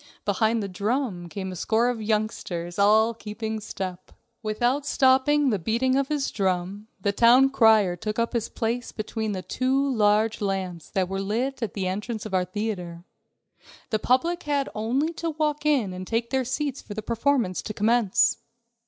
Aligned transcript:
Behind 0.25 0.63
the 0.63 0.67
drum 0.67 1.29
came 1.29 1.51
a 1.51 1.55
score 1.55 1.87
of 1.87 2.01
youngsters, 2.01 2.79
all 2.79 3.13
keeping 3.13 3.59
step. 3.59 4.11
Without 4.41 4.83
stopping 4.83 5.51
the 5.51 5.59
beating 5.59 5.95
of 5.95 6.07
his 6.07 6.31
drum, 6.31 6.87
the 6.99 7.11
town 7.11 7.51
crier 7.51 7.95
took 7.95 8.17
up 8.17 8.33
his 8.33 8.49
place 8.49 8.91
between 8.91 9.33
the 9.33 9.43
two 9.43 9.93
large 9.93 10.41
lamps 10.41 10.89
that 10.89 11.07
were 11.07 11.21
lit 11.21 11.61
at 11.61 11.75
the 11.75 11.85
entrance 11.85 12.25
of 12.25 12.33
our 12.33 12.45
theater. 12.45 13.03
The 13.91 13.99
public 13.99 14.41
had 14.41 14.69
only 14.73 15.13
to 15.13 15.29
walk 15.29 15.67
in 15.67 15.93
and 15.93 16.07
take 16.07 16.31
their 16.31 16.45
seats 16.45 16.81
for 16.81 16.95
the 16.95 17.03
performance 17.03 17.61
to 17.61 17.71
commence. 17.71 18.39